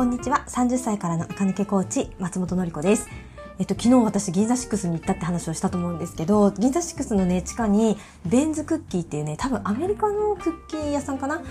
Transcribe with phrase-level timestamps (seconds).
[0.00, 0.46] こんにちは。
[0.48, 3.10] 30歳からの赤抜けコーチ、松本の子です。
[3.58, 11.42] えっと、昨日私銀座シックスに行ったって話をしたと思うんですけど、銀座シックスのね、地下に、ベンズクッキーっていうね、多分アメリカのクッキー屋さんかな？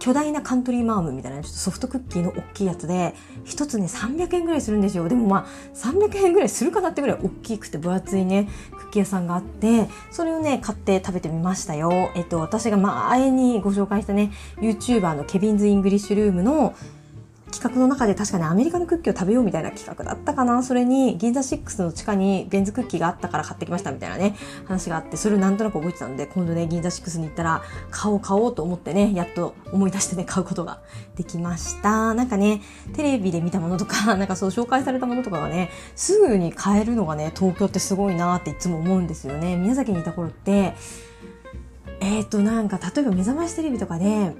[0.00, 3.14] 巨大なカントリーマームみたいなちょっとソフトクッキーの大きいやつで
[3.46, 16.74] 一つね300円ぐらいするんですよでもまあ300円ぐらいするかなってぐらい大きくて分厚いねクッキー屋さんがあってそれをね買って食べてみましたよえっと私が前にご紹介したね YouTuber の Kevin's English Room の
[17.54, 20.62] 企画の中で確かにアメリカのクッキーを食べようみたいな企画だったかな。
[20.64, 24.34] それに GINZA SIX の地下に Ben's Cookies があったから買ってきましたみたいなね
[24.66, 30.80] 話があってそれをなんとなく覚えてたので今度ね GINZA SIX に行ったら買おう買おうと思ってねやっと思い出してね買うことが
[31.16, 32.14] できました。
[32.14, 32.60] なんかね
[32.94, 39.56] テレビで見たものとかなんかそう紹介されたものとかがねすぐに買えるのがね東京ってすごいなっていつも思うんですよね。
[39.56, 40.74] 宮崎にいた頃って
[42.00, 44.34] えっ、ー、となんか例えば目覚ましテレビとかで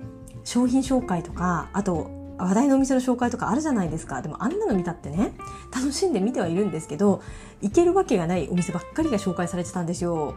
[0.45, 4.23] 商品紹介とかあと話題のお店の紹介とかあるじゃないですか。
[4.23, 5.33] でもあんなの見たってね
[5.75, 7.23] 楽しんで見てはいるんですけど
[7.63, 10.35] 行けるわけがないお店ばっかりが紹介されてたんですよ。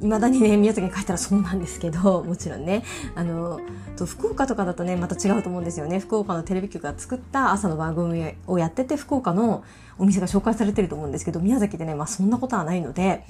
[0.00, 2.84] いまだにね宮崎に帰ったらそうなんですけどもちろんね。
[3.14, 3.60] あの
[3.96, 5.98] と福岡とかだとねまた違うと思うんですよね。
[5.98, 9.62] 福岡のテレビ局が作った朝の番組をやってて福岡の
[9.98, 13.24] お店が紹介されてると思うんですけど宮崎でね、まあ、そんなことはないので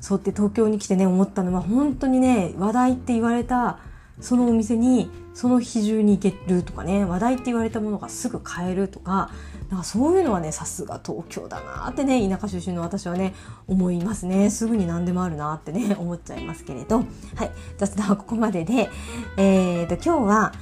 [0.00, 3.78] そうって東京に来てね思ったのは本当にね話題って言われた
[4.20, 9.30] そのお店にその日中に行けるとかね話題って言われたものがすぐ買えるとか
[9.70, 13.34] なんかそういうのはねさすが東京だなってね田舎出身の私はね
[13.68, 14.50] 思いますね。
[14.50, 16.98] すぐに何でもあるなってね思っちゃいますけれど。
[16.98, 17.02] は
[17.44, 17.50] い。
[17.78, 18.90] 雑談はここまでで。
[19.36, 20.52] えーと今日は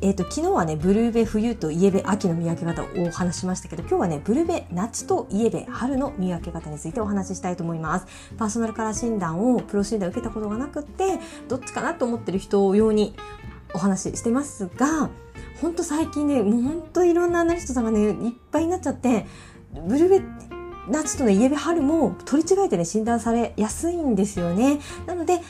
[0.00, 8.06] えっ、ー、と、昨日はね、ブルーベ冬とイエベ秋の見分け方をお話しましたけど、今日はね、ブルーベ夏とイエベ春の見分け方についてお話ししたいと思います。
[8.36, 13.16] パーソナルカラー診断をプロ診断受けたことがなくって、どっちかなと思ってる人用に
[13.74, 15.10] お話ししてますが、
[15.60, 19.26] ほんと最近ね、もうほんといろんなアナリストさんがね、いっぱいになっちゃって、
[19.86, 20.57] ブルーベ
[20.90, 24.80] 夏とね、イエベ春も取り違えてね、診断されやすいんですよね。
[25.06, 25.40] なので、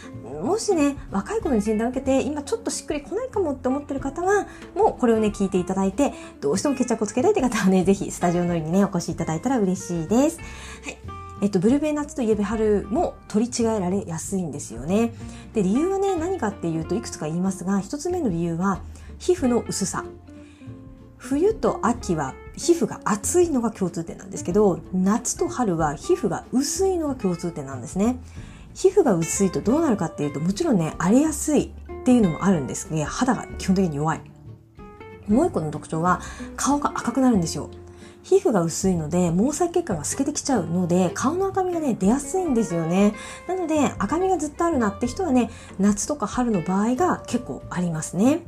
[0.42, 10.38] もしね、若い頃に診断を受けて、今ちょっとしっくりこないかもって思ってる方は、もうこれをね、聞いていただいて、どうしても決着をつけたいって方はね、ぜひスタジオのりにね、お越しいただいたら嬉しいです。
[10.38, 10.98] はい。
[11.40, 15.14] えっと、ブルベ夏とイエベ春も取り違えられやすいんですよね。
[15.54, 18.80] で、理由はね、何かっていうといくつか言いますが、一つ目の理由は、
[19.18, 20.04] 皮膚の薄さ。
[21.16, 28.18] 冬と秋は皮膚が厚いのが共通点なんですけど夏と春は皮膚が薄いのが共通点なんですね。
[28.74, 34.20] 皮膚が薄いとどうなるかっていうともちろんね荒れやすいっていうのもあるんですが肌が基本的に弱い。
[35.28, 36.20] もう一個の特徴は
[36.56, 37.70] 顔が赤くなるんですよ。
[38.24, 43.14] 皮膚が薄いので毛細血管が透けてきちゃうので顔の赤みがね出やすいんですよね。
[43.46, 48.40] なので赤みがずっとあるなって人はね夏とか春の場合が結構ありますね。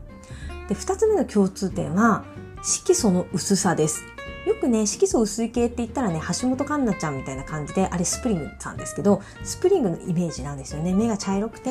[0.68, 2.24] で2つ目の共通点は
[2.62, 4.02] 色素の薄さです。
[4.46, 10.94] よくね、色素薄い系って言ったらね、橋本環奈ちゃんみたいな感じで、あれスプリングさんですけど、スプリングのイメージなんですよね。
[10.94, 11.70] 目が茶色くて、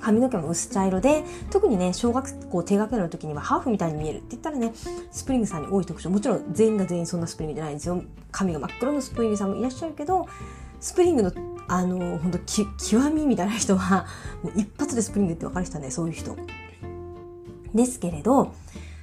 [0.00, 4.72] 髪の毛も薄茶色で、特にね、小学校低学年の時にはハーフみたいに見えるって言ったらね、
[5.10, 6.10] スプリングさんに多い特徴。
[6.10, 8.02] もちろん全員が全員そんなスプリングじゃないんですよ。
[8.30, 10.26] 髪が真っ黒のスプリングさんもいらっしゃるけど、
[10.80, 11.32] スプリングの、
[11.68, 14.06] あの、本当極みみたいな人は、
[14.42, 16.36] もう一発でスプリングってわかる人はね、そういう人。
[17.74, 18.52] ですけれど、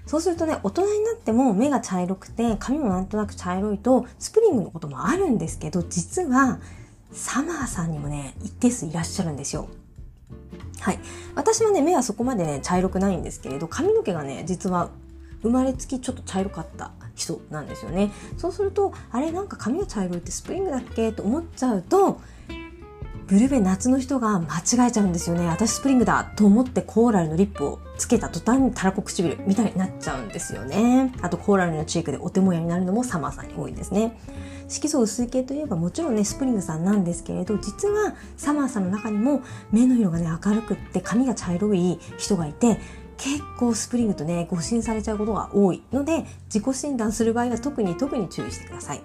[0.05, 6.59] そうするとね、大人になっても目が茶色くて、髪もなんとなく茶色いと、スプリングのこともあるんですけど、実は、
[7.11, 9.67] サマーさんにもね、一定数いらっしゃるんですよ。
[10.79, 10.99] はい。
[11.33, 14.89] 私はね、目はそこまでね、茶色くないんですけれど、髪の毛がね、実は
[15.41, 18.11] 生まれつきちょっと茶色かった人なんですよね。
[18.37, 22.19] そうすると、あれなんか髪が茶色いってスプリングだっけと思っちゃうと、
[23.27, 25.47] ブルベ夏の人が間違えちゃうんですよね。
[25.47, 31.13] 私スプリングだと思ってコーラルのリップをつけた途端にたらこ唇みたいになっちゃうんですよね。
[31.21, 34.17] あとコーラルのチークでお手もやになるのもサマーさんに多いんですね。
[34.67, 39.41] 色素薄い系といえばもちろんねスプリングさんなんですけれど実はサマーさんの中にも
[39.71, 42.79] 目の色がね明るくって髪が茶色い人がいて
[43.17, 49.01] 結構スプリングとね誤診されちゃうことが多いので自己診断する場合は特に特に注意してください。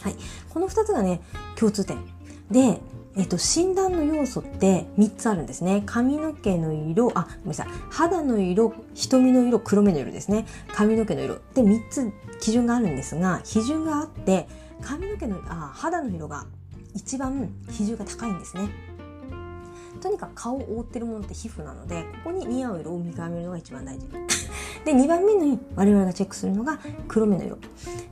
[0.00, 0.16] はい、
[0.50, 1.20] この2つがね
[1.56, 1.98] 共通点
[2.50, 2.80] で、
[3.18, 5.82] えっと、診断の要素って3つあるんですね。
[5.84, 7.66] 髪の毛の色、あ、ごめんなさい。
[7.90, 10.46] 肌の色、瞳の色、黒目の色ですね。
[10.72, 11.34] 髪の毛の色。
[11.52, 14.46] で、3つ基準があるんですが、基準があって、
[14.80, 16.46] 髪の毛の、あ、肌の色が
[16.94, 18.70] 一番比重が高いんですね。
[20.00, 24.06] とにかく顔を覆ってるものって皮膚なので、ここに似合う色を見極めるのが一番大事。
[24.84, 26.78] で、2番目に我々がチェックするのが
[27.08, 27.56] 黒目の色。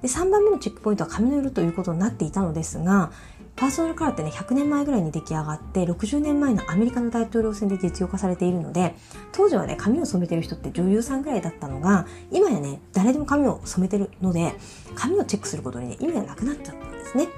[0.02, 3.12] で、3番目のチェックポイントは髪の色ということになっていたのですが、
[3.56, 8.94] パーソナルカラーってね100年前ぐらいに出来上がって60年前のアメリカの大統領選で実用化されているので
[9.32, 14.54] 当時はね髪を染めてる人って女優さんぐらいだったのが今やね誰でも髪を染めてるので
[14.94, 17.28] 髪をチェックすることにね意味がなくなっちゃったんですね。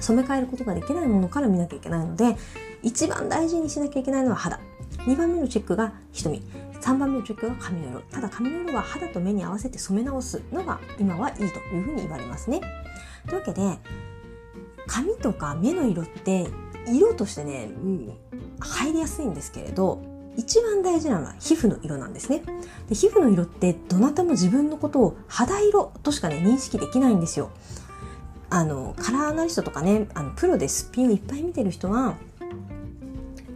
[0.00, 2.36] 染め替えることができないものから見なきゃいけないので
[2.82, 4.58] 一番大事にしなきゃいけないのは肌。
[5.06, 6.42] 2番目のチェックが瞳。
[6.80, 8.00] 3番目のチェックが髪の色。
[8.10, 11.46] ただ髪の色は肌と目に合わせて染め直すのが今はいいとい
[11.80, 12.60] うふうに言われますね。
[13.28, 13.78] というわけで
[14.86, 16.48] 髪とか目の色って
[16.88, 18.12] 色としてね、うん、
[18.60, 20.02] 入りやすいんですけれど
[20.36, 22.42] 一番大事なのは皮膚の色なんですね
[22.88, 27.50] で皮膚の色ってどなたも自分のことを肌色としかね認識できないんですよ
[28.50, 32.16] あのカラーアナリストとかねあのプロですっぴんをいっぱい見てる人は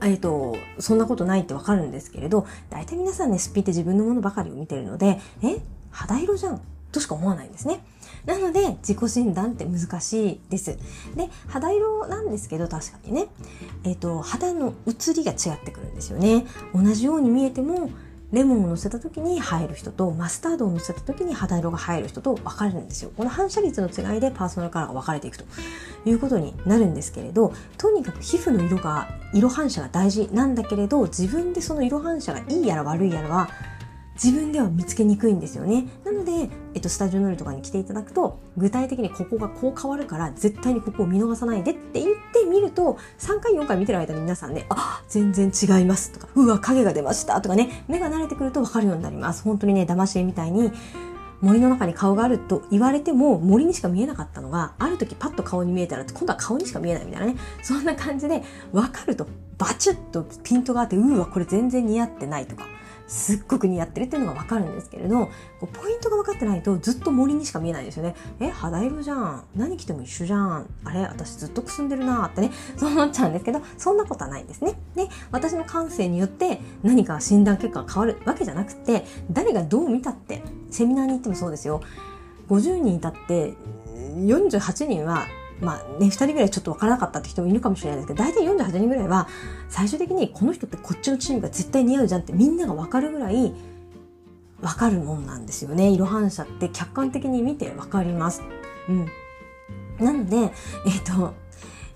[0.03, 5.59] えっと、そんなことないってわかるんですけれど、大体皆さんね、すっぴんって自分のものばかりを見てるので、え
[5.91, 6.61] 肌色じゃん
[6.93, 7.83] としか思わないんですね。
[8.27, 10.77] なので自己診断って難しいです。
[11.15, 13.29] で肌色なんですけど確かにね、
[13.85, 16.45] えーと、肌の写りが違ってくるんですよね。
[16.75, 17.91] 同じように見えても
[18.33, 23.13] レモンを乗せた時に入る人とマスタードを乗せた時に肌色が入る人と分かれるんですよ。
[23.17, 25.45] この反射率の違いでパーソナルカラーが分かれていくと
[26.05, 33.49] いうことになるんですけれどとにかく皮膚の色が色反射が大事なんだけれど自分でその色反射がいいやら悪いやらは
[34.23, 35.87] 自分では見つけにくいんですよね。
[36.05, 49.43] なので、えっと、スタジオノリとかに来ていただくと、具体的にここがこう変わるから、絶対にここを見逃さないでって言ってみると、3回4回見てる間に皆さんね、あ、全然違いますとか、うわ、影が出ましたとかね、目が慣れてくると分かるようになります。
[49.43, 50.73] 本当にね、騙し絵みたいに、
[51.41, 58.43] 森の中に顔があると言われても森にしか見えなかったのがある時パッと顔に見えたら今度は顔にしか見えないみたいなねそんな感じで
[58.73, 59.27] 分かると
[59.59, 62.67] バチュッとピントがあってうわこれ全然似合ってないとか
[63.07, 65.31] すっごく似合ってるっていうのが分かるんですけれどこ
[65.63, 68.15] うポイントが分かってないとずっと森にしか見えないですよね。
[68.41, 69.45] え肌色じゃん。
[69.55, 70.67] 何着ても一緒じゃん。
[70.85, 72.51] あれ私ずっとくすんでるなってね。
[72.77, 74.75] そう思っちゃうんですけどそんなことはないんですね。
[74.95, 81.83] で私の感性によって何か診断結果が変わるわけじゃなくて誰がどう見たってセミナーに行ってもそうですよ。
[82.49, 83.55] 50人いたって
[84.17, 85.27] 48人は
[85.61, 89.29] まあね、2人ぐらいちょっと分からなかったって人もいるかもしれないですけど、大体48人ぐらいは、
[89.69, 93.55] 最終的にこの人ってこっちのチームが絶対似合うじゃんってみんなが分かるぐらい、
[94.61, 95.91] 分かるもんなんですよね。
[95.91, 98.43] 色反射って客観的に見て分かります。
[98.89, 99.07] うん。
[99.99, 101.35] なので、えっ、ー、と、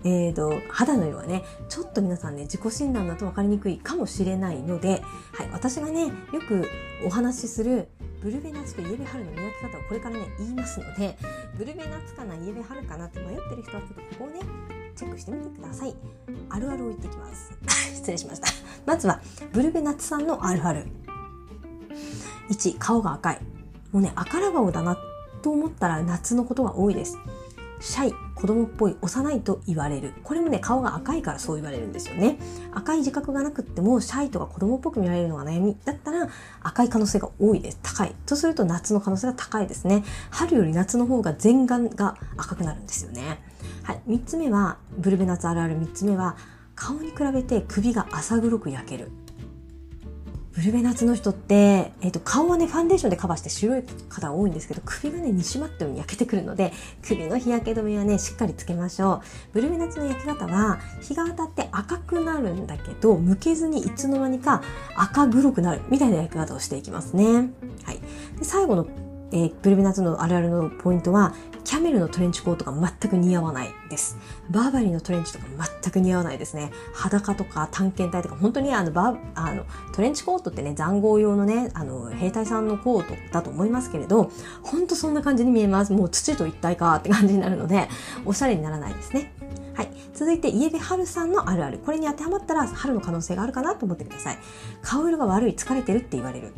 [0.02, 5.02] えーと、肌の色はねちょっと皆さんね自己診断だと分かりにくいかもしれないので、
[5.32, 6.12] はい、私がねよ
[6.46, 6.66] く
[7.04, 7.88] お話しする
[8.22, 11.16] ブルベナツとイエベハルの見分け方をこれからね言いますので
[11.56, 14.40] ブルベナツかなイエベハルかなって迷ってる人はちょっとここをね
[14.96, 15.94] チェックしてみてください。
[16.50, 17.52] あるあるを言ってきます。
[17.94, 18.48] 失礼しました。
[18.84, 19.20] まずは
[19.52, 20.86] ブルベナツさんのあるある。
[22.50, 23.40] 1顔が赤い。
[23.92, 24.98] もうね赤ら顔だな
[25.42, 27.16] と思ったら夏のことが多いです。
[27.80, 28.29] シャイ。
[28.40, 30.14] 子供っぽい幼いと言われる。
[30.24, 32.38] これもね顔が赤いからそう言われるんですよね。
[32.72, 35.76] 赤い自覚がなくってもシャイとか子供っぽく見られるのが悩み。
[35.84, 36.28] だったら
[36.62, 37.78] 赤い可能性が多いです。
[37.82, 38.14] 高い。
[38.24, 40.04] とすると夏の可能性が高いですね。
[40.30, 43.42] 春より夏の方が全顔が赤くなるんですよね。
[43.82, 44.00] はい。
[44.08, 45.78] 3つ目はブルベ夏あるある。
[45.78, 46.36] 3つ目は
[46.74, 49.10] 顔に比べて首が浅黒く焼ける。
[50.52, 51.54] ブルベナツの人って、
[52.00, 56.72] えっ、ー、と、顔はね、ファンデーションでカバーして白い方多いんですけど、首がね、煮しまったように焼けてくるので、
[57.06, 59.20] 首の日焼け止めはね、しっかりつけましょう。
[59.52, 64.62] ブルベナツの焼き方は、日が当たって赤くなるんだけど、剥けずにいつの間にか
[64.96, 67.50] 赤黒くなるみたいな焼き方をしていきますね。
[67.84, 68.00] はい。
[68.38, 68.88] で最後の
[69.32, 71.34] えー、ブルベナツのあるあるのポイントは、
[71.64, 74.16] キャメルのトレンチコートが全く似合わないです。
[74.50, 75.44] バーバリーのトレンチとか
[75.82, 76.72] 全く似合わないですね。
[76.94, 84.32] 裸とか探検隊とか、本当にあの、バあの、トレンチコートってね、残壕用のね、あの、兵隊さんのコートだと思いますけれど、
[84.62, 85.92] 本当そんな感じに見えます。
[85.92, 87.88] もう土と一体かって感じになるので、
[88.24, 89.32] おしゃれにならないですね。
[89.74, 89.90] はい。
[90.12, 91.78] 続いて、家出春さんのあるある。
[91.78, 94.38] これに当てはまったら、春の可能性があるかなと思ってください。
[94.82, 96.52] 顔色が悪い、疲れてるって言われる。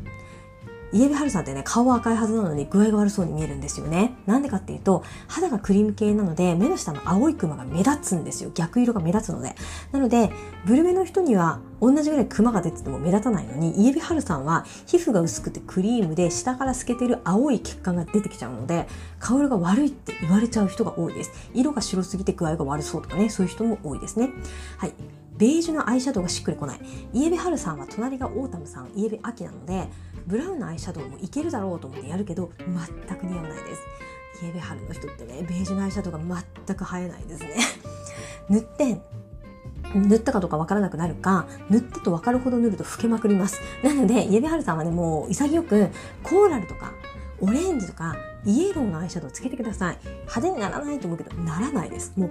[0.92, 4.14] イエベハルさんってね、顔は赤いはずなのに具合が悪そうに見えるんですよね。
[4.26, 8.50] なんでかっていうと、肌がクリーム系なので、目の下の青いクマが目立つんですよ。
[8.54, 9.54] 逆色が目立つので。
[9.90, 10.30] なので、
[10.66, 18.86] ブルメの人には同じぐらいクマが出てても目立たないのに、イエベハルさんは皮膚が薄くてクリームで下から透けてる青い血管が出てきちゃうので、
[19.18, 21.32] 顔色が悪いって言われちゃう人が多いです。
[21.54, 24.30] 色が白すぎて具合が悪そうとかね、そういう人も多いですね。
[24.76, 24.92] はい。
[25.36, 26.80] ベージュのアイシャドウがしっくりこない。
[27.12, 29.88] イエベ春さんは隣がオータムさん、イエベ秋なので、
[30.26, 37.56] ブラウンのアイシャドウもいけるだろうと思ってやるけど全く似合わないですイエベ春の人ってねベージュのアイシャドウが全く映えないですね
[38.48, 39.00] 塗って
[39.94, 43.60] 塗ったかどうかわからなくなるか、塗ったと分かるほど塗ると老けまくります。
[43.82, 45.88] なので、イエベ春さんはね、もう潔く
[46.22, 46.94] コーラルとか、
[47.40, 49.98] オレンジとか、イエローのアイシャドウをつけてください。
[50.02, 52.14] 派手にならないと思うけど、ならないです。
[52.16, 52.30] もう、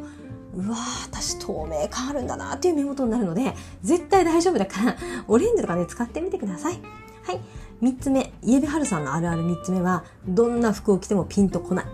[0.55, 3.53] うわー私透明感あるんだなっていう目元になるので
[3.83, 6.81] 絶対大丈夫だから オレンジとかね使ってみてください。
[7.23, 7.39] はい。
[7.79, 11.85] 三つ目イエベハルさんのあるある三つ目はどんな服を着てもピンとこない。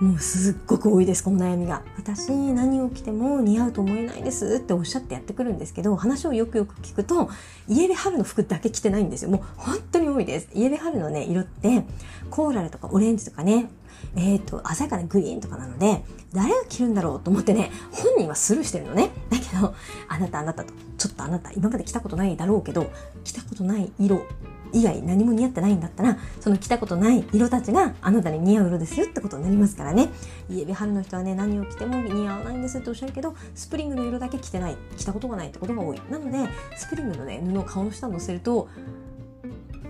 [0.00, 1.82] もうすっごく多いですこの悩みが。
[1.96, 7.30] 私何を着ても似合うと思えないですっておっしゃってやってくるんですけど話をよくよく聞くと
[7.68, 9.30] イエベ春の服だけ着てないんですよ。
[9.30, 10.48] もう本当に多いです。
[10.52, 11.84] イエベ春のね色って
[12.30, 13.70] コーラルとかオレンジとかね。
[14.16, 19.10] えっ、ー、と鮮やかなグリーンとかなので誰が着るんだろうと思ってね本人はスルーしてるのね。
[19.30, 19.74] だけど
[20.08, 22.90] あなたあなたとちょっとあなた今まで着たことないだろうけど
[23.22, 24.26] 着たことない色
[24.74, 30.10] 以外何も似合ってないんだったらその着たことない色たちがあなたに似合う色ですよってことになりますからね。
[30.50, 36.00] イエベ春の人はね何を着ても似合わないんですっておっしゃるけどスプリングの色だけ着てない着たことがないってことが多い。
[36.10, 38.68] なのでスプリングのね布を顔の下に乗せると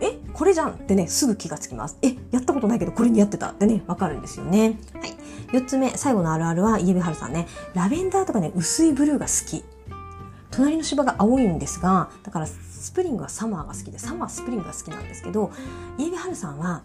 [0.01, 1.97] えこれじゃんってねすぐ気がつきます。
[2.03, 4.79] えやったことないけどこれ似合ってたってねわかるんですよね。
[4.95, 5.15] はい。
[5.53, 7.47] 4つ目最後のあるあるはイエベハルさんね。
[7.75, 9.65] ラベンダーとかね薄いブルーが好き。
[10.55, 15.51] 隣の芝が青いんですがだからスプリングはサマーが好きでサマースプリングが好きなんですけど
[15.99, 16.85] イエビハルさんは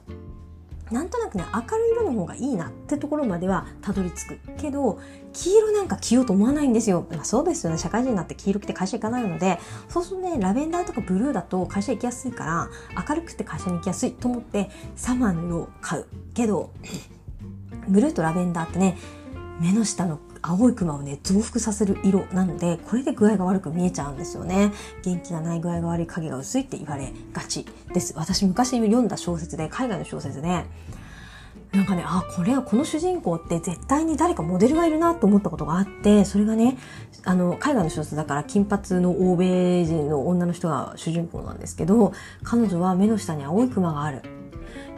[0.91, 4.99] なんとなくね明るい色の方がいいなってところまではたどり着くけど
[5.33, 7.77] 黄色なんか着ようと思わないんですよ、まあ、そうですよね。
[7.77, 12.69] 社会人になって黄色着て会社行かないのでそうするとねラベンダーとかブルーだと会社行きやすいから
[13.07, 16.71] 明るくて会社に行きやすいと思ってサマーの色を買うけど
[17.87, 18.97] ブルーとラベンダーってね
[19.59, 24.71] 目の下の青いクマをね増幅させる色なのでこれで具合が悪く見えちゃうんですよね。
[25.03, 28.13] 元気がない具合が悪い影が薄いって言われがちです。
[28.15, 30.65] 私昔読んだ小説で海外の小説で。
[31.71, 36.79] なんかね、あ、これはこの主人公って絶対に誰かモデルがいるなと思ったことがあって、それがね、
[37.23, 42.11] あの、海外の小説だから金髪の欧米人の女の人が主人公なんですけど、
[42.43, 44.38] 彼女は目の下に青いクマがある。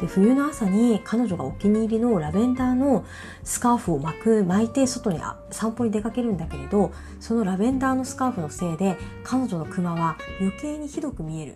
[0.01, 3.05] で冬の朝に彼女がお気に入りのラベンダーの
[3.43, 5.20] スカーフを巻く巻いて外に
[5.51, 11.55] 散歩に出かけるんだけれどそのラベンダーのスカーフのせいで彼女のクマは余計にひどく見える。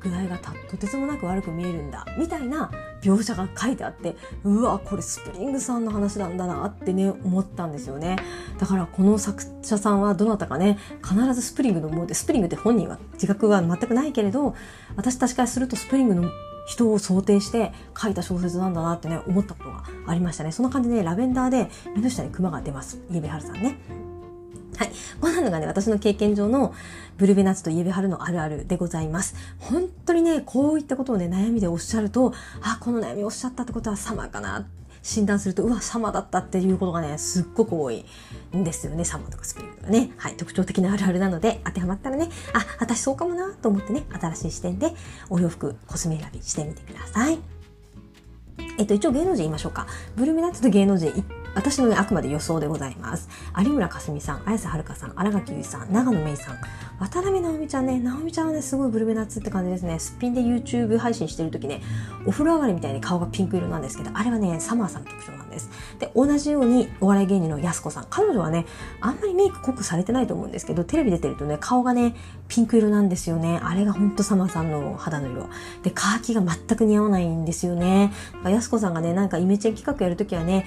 [0.00, 2.04] 具合がとてつもなく悪く見えるんだ。
[2.18, 2.70] みたいな
[3.00, 8.16] 描写が書いてあってうわこれスプリングさんの話なんだなってね思ったんですよね。
[8.58, 14.54] だからこの作者さんはどなたかね必ずスプリングのものでスプリングって本人は自覚は全くないけれど
[14.96, 16.30] 私たちからするとスプリングの
[16.66, 23.78] 人を想定して書いた小説なんだなってね思ったことがありましたねそんな感じで、ね、ラベンダーで目の下にクマが出ますイエベハルさんね
[24.76, 24.90] はい。
[25.20, 26.74] こんなのがね、私の経験上の
[27.16, 29.36] ブルベナッツとイエベハルのあるあるでございます。
[29.60, 34.66] 本当にね、こういったことをね、悩みでおっしゃると、あ、この悩みおっしゃったってことは様かな
[35.04, 38.06] 診断すると、うわ、サマだったっていうことがね、すっごく多い
[38.56, 39.04] んですよね。
[39.04, 40.10] サマとかスプリングとかね。
[40.16, 40.36] はい。
[40.36, 44.94] 特徴的なあるあるなので、 当てはまったらね、あ、私そうかもなと思ってね、新しい視点で
[45.28, 47.38] お洋服、コスメ選びしてみてください。
[48.78, 49.86] えっと、一応芸能人言いましょうか。
[50.16, 51.12] ブルーメナッツと芸能人
[51.54, 53.28] 私のね、あくまで予想でございます。
[53.58, 56.58] 有村架純さん、綾瀬はるかさん、新垣結衣さん、長野芽郁さん、
[57.00, 59.98] 渡辺直美ちゃんね、直美ちゃんはね、すごいブルベナッツって感じですね。
[59.98, 61.82] すっぴんで YouTube 配信してる時ね、
[62.26, 65.70] お風呂上がりみたいに顔がピンク色なんですけど、あれはね、サマーさんの特徴なんです。
[65.98, 68.06] で、同じようにお笑い芸人のやす子さん。
[68.10, 68.66] 彼女はね、
[69.00, 72.14] あんまりメイク濃くされてないと思うんですけど、テレビ出てるとね、顔がね、
[72.48, 73.60] ピンク色なんですよね。
[73.62, 75.48] あれがほんとサマーさんの肌の色。
[75.82, 78.12] で、カーキが全く似合わないんですよね。
[78.44, 80.66] やす子さんがね、なんかイメチェン企画やるときはね、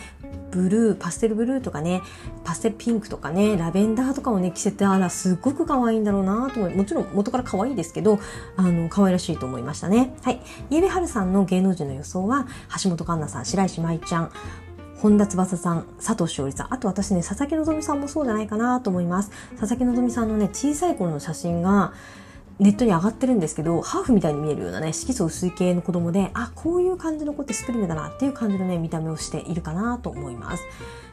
[0.57, 2.01] ブルー、パステルブルーとかね、
[2.43, 8.19] パステルピンクとかね、ラベンダーとかをね、着せて、あら、すっごく可愛いんだろうなと思もちろん元から可愛いですけど、
[8.55, 10.15] あの、可愛らしいと思いましたね。
[10.23, 10.41] はい。
[10.69, 12.47] イエベハルさんの芸能人の予想は、
[12.83, 14.31] 橋本環奈さん、白石舞ちゃん、
[14.97, 19.31] 本田翼さん、佐藤勝利さん、あと私ね、佐々木希さんもそうじゃないかなと思います。
[19.59, 21.93] 佐々木希さんのね、小さい頃の写真が、
[22.59, 30.63] ネットに上がってるんですけど、ハーフみたいに見えるようなね、色素薄い系の子供で、あ、こういう感じの子ってスプリングだなっていう感じのね、見た目をしているかなと思います。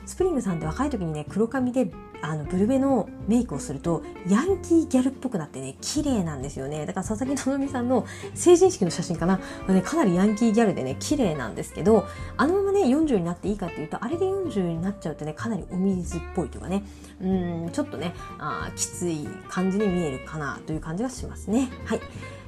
[0.06, 1.90] スプリングさんって若い時にね黒髪で
[2.22, 6.86] あのブルベのメイクをするとヤンキーギャルっぽくなってね綺麗なんですよね。
[6.86, 12.06] だから佐々木希さんの成人式の写真かな、ね、かなりヤンキーギャルでね綺麗なんですけど
[12.36, 16.84] あのままね40になっていいかっていうとあれで40になっちゃうとねかなりお水っぽいとかね。
[17.20, 21.68] うんちょっとねあきつい感じに見えるかなという感じがしますね。
[21.84, 22.00] はい。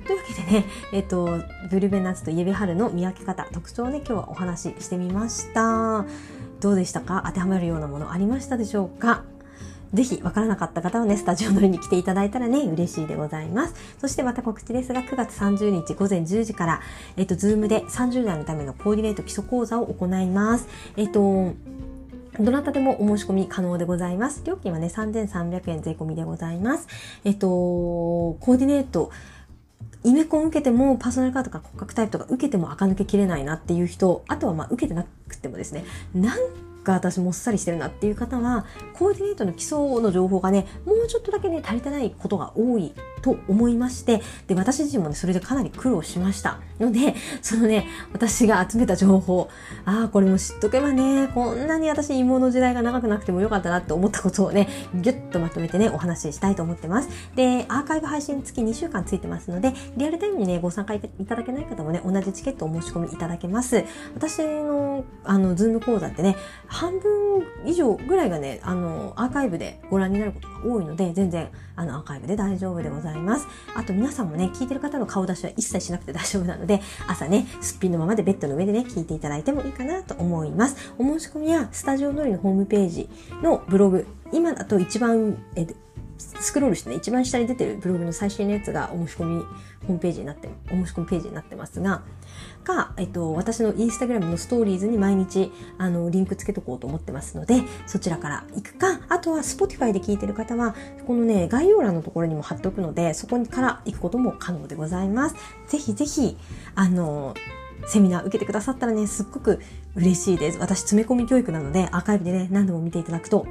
[0.07, 6.07] というわけでね、えっと、ブルベナツとイエベハルの見分け方、特徴をね、今日はお話ししてみました。
[6.61, 7.23] どうでしたか？
[7.27, 9.25] 当てはまるようなものありましたでしょうか？
[9.95, 13.75] ぜひ分からなかった方はね、スタジオ乗りに来ていただいたらね、嬉しいでございます。
[13.99, 16.81] そしてまた告知ですが、9月30日午前10時から、
[17.17, 20.67] えっと、 Zoom で30代のためのコーディネート基礎講座を行います。
[20.97, 21.55] えっと、
[22.41, 24.43] どなたでもお申し込み可能でございます。
[24.45, 26.89] 料金はね、3300円税込みでございます。
[27.25, 29.11] えっと、コーディネート、
[30.07, 35.85] イメコン受けてもパーソナルカラーとか骨格タイプとか受けても垢抜けきれないなっていう人、あとはまあ受けてなくてもですね、
[36.15, 36.39] なん
[36.87, 38.65] か私もっさりしてるなっていう方は、
[38.95, 46.61] コーディネートの基礎の情報がね、もうちょっとだけね、足りてないことが多いと思いまして、で、私自身もね、それでかなり苦労しました。
[46.79, 49.49] ので、そのね、私が集めた情報、
[49.85, 57.09] ああ、これも知っとけばね、こんなに私芋の時代が長くなくてもよかったなって思ったことをね、ぎゅっとまとめてね、お話ししたいと思ってます。
[57.35, 63.85] で、アーカイブ配信付き2週間ついてますので、リアルタイムにね、ご参加いただけない方もね、同じチケットをお申し込みいただけます。
[64.15, 66.37] 私の、あの、 Zoom 講座ってね、
[66.77, 73.49] 半分以上ぐらいがね、あの、アーカイブでご覧になることが多いので、全然、あの、アーカイブで大丈夫でございます。
[73.75, 80.93] あと皆さんもね、聞いてる方の顔出しは一切しなくて大丈夫なので、朝ね、すっぴんのままでベッドの上でね、聞いていただいてもいいかなと思います。
[80.99, 83.09] お申し込みは、スタジオ通りのホームページ
[83.43, 85.67] のブログ、今だと一番、え
[86.19, 89.45] スクロールしてね、一番下に出てるブログの最新のやつがお申し込み
[89.87, 92.03] ホームページになって、お申し込みページになってますが、
[92.65, 100.75] か、えっと、私のインスタグラムのストーリーズに毎日、あの、リンクつけとこうと思ってますので、そちらから行くか、あとは Spotify で聞いてる方は、
[101.07, 105.37] このね、概要欄のところにも貼っておくので、そこから行くことも可能でございます。
[105.69, 106.37] ぜひぜひ、
[106.75, 107.35] あの、
[107.87, 109.61] セミナー受けてくださったらね、すっごく
[109.95, 110.59] 嬉しいです。
[110.59, 113.47] 私、詰め込み教育なので、アーカイブでね、何度も見ていただくと、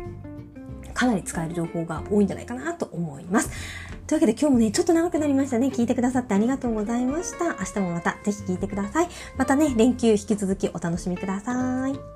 [0.95, 3.51] かなり使える情報が多いんじゃないかなと思います。
[4.07, 5.67] というわけで今日もね、ちょっと長くなりましたね。
[5.67, 7.45] 聞いてくださってありがとうございました。
[7.45, 9.09] 明日もまたぜひ聞いてください。
[9.37, 12.14] またね、連休引き続きお楽しみください。